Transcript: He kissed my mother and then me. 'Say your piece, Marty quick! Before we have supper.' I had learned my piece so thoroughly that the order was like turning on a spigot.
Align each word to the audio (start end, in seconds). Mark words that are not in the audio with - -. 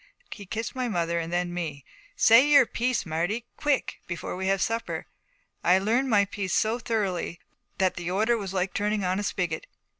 He 0.31 0.47
kissed 0.47 0.73
my 0.73 0.87
mother 0.87 1.19
and 1.19 1.31
then 1.31 1.53
me. 1.53 1.85
'Say 2.15 2.49
your 2.49 2.65
piece, 2.65 3.05
Marty 3.05 3.45
quick! 3.55 3.99
Before 4.07 4.35
we 4.35 4.47
have 4.47 4.59
supper.' 4.59 5.05
I 5.63 5.73
had 5.73 5.83
learned 5.83 6.09
my 6.09 6.25
piece 6.25 6.55
so 6.55 6.79
thoroughly 6.79 7.39
that 7.77 7.97
the 7.97 8.09
order 8.09 8.35
was 8.35 8.51
like 8.51 8.73
turning 8.73 9.03
on 9.03 9.19
a 9.19 9.23
spigot. 9.23 9.67